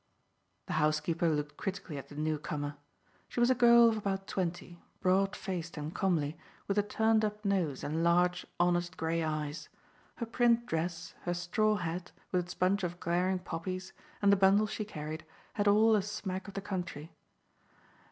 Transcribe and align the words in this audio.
The 0.65 0.73
housekeeper 0.81 1.29
looked 1.29 1.57
critically 1.57 1.95
at 1.95 2.07
the 2.09 2.15
newcomer. 2.15 2.73
She 3.27 3.39
was 3.39 3.51
a 3.51 3.53
girl 3.53 3.87
of 3.87 3.95
about 3.97 4.25
twenty, 4.25 4.81
broad 4.99 5.35
faced 5.35 5.77
and 5.77 5.93
comely, 5.93 6.39
with 6.67 6.79
a 6.79 6.81
turned 6.81 7.23
up 7.23 7.45
nose 7.45 7.83
and 7.83 8.03
large, 8.03 8.43
honest 8.59 8.97
grey 8.97 9.21
eyes. 9.21 9.69
Her 10.15 10.25
print 10.25 10.65
dress, 10.65 11.13
her 11.21 11.35
straw 11.35 11.75
hat, 11.75 12.13
with 12.31 12.45
its 12.45 12.55
bunch 12.55 12.83
of 12.83 12.99
glaring 12.99 13.37
poppies, 13.37 13.93
and 14.23 14.31
the 14.33 14.37
bundle 14.37 14.65
she 14.65 14.85
carried, 14.85 15.23
had 15.53 15.67
all 15.67 15.93
a 15.95 16.01
smack 16.01 16.47
of 16.47 16.55
the 16.55 16.61
country. 16.61 17.11